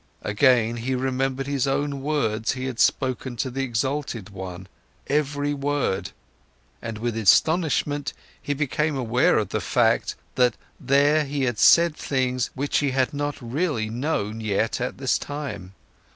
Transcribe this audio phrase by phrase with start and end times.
[0.23, 4.67] Again he remembered his own words, he had spoken to the exalted one,
[5.05, 6.09] every word,
[6.81, 8.11] and with astonishment
[8.41, 13.13] he became aware of the fact that there he had said things which he had
[13.13, 15.75] not really known yet at this time.